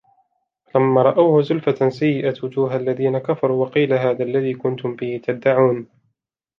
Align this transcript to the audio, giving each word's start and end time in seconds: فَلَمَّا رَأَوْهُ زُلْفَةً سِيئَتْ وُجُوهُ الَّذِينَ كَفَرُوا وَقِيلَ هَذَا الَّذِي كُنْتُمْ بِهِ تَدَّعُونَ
فَلَمَّا 0.73 1.01
رَأَوْهُ 1.01 1.41
زُلْفَةً 1.41 1.89
سِيئَتْ 1.89 2.43
وُجُوهُ 2.43 2.75
الَّذِينَ 2.75 3.17
كَفَرُوا 3.17 3.65
وَقِيلَ 3.65 3.93
هَذَا 3.93 4.23
الَّذِي 4.23 4.53
كُنْتُمْ 4.53 4.95
بِهِ 4.95 5.21
تَدَّعُونَ 5.23 5.87